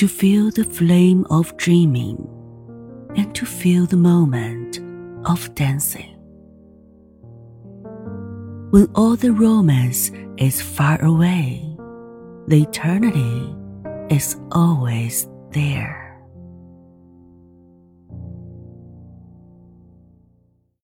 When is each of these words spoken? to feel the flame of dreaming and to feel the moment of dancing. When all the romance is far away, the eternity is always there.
to 0.00 0.08
feel 0.08 0.50
the 0.52 0.64
flame 0.64 1.26
of 1.28 1.54
dreaming 1.58 2.16
and 3.16 3.34
to 3.34 3.44
feel 3.44 3.84
the 3.84 3.98
moment 3.98 4.80
of 5.28 5.54
dancing. 5.54 6.16
When 8.70 8.88
all 8.94 9.14
the 9.14 9.30
romance 9.30 10.10
is 10.38 10.62
far 10.62 11.04
away, 11.04 11.76
the 12.46 12.62
eternity 12.62 13.54
is 14.08 14.36
always 14.52 15.28
there. 15.50 16.09